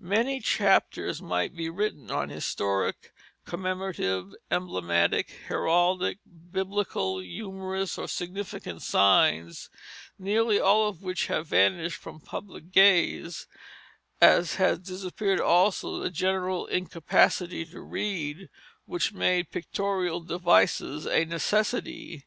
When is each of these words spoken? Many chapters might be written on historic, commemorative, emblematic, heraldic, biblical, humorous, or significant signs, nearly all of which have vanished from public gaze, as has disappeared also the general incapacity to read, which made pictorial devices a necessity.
Many 0.00 0.40
chapters 0.40 1.20
might 1.20 1.54
be 1.54 1.68
written 1.68 2.10
on 2.10 2.30
historic, 2.30 3.12
commemorative, 3.44 4.32
emblematic, 4.50 5.32
heraldic, 5.48 6.20
biblical, 6.24 7.18
humorous, 7.20 7.98
or 7.98 8.08
significant 8.08 8.80
signs, 8.80 9.68
nearly 10.18 10.58
all 10.58 10.88
of 10.88 11.02
which 11.02 11.26
have 11.26 11.48
vanished 11.48 11.98
from 11.98 12.18
public 12.18 12.70
gaze, 12.72 13.46
as 14.22 14.54
has 14.54 14.78
disappeared 14.78 15.38
also 15.38 15.98
the 15.98 16.08
general 16.08 16.66
incapacity 16.66 17.66
to 17.66 17.82
read, 17.82 18.48
which 18.86 19.12
made 19.12 19.50
pictorial 19.50 20.20
devices 20.20 21.06
a 21.06 21.26
necessity. 21.26 22.24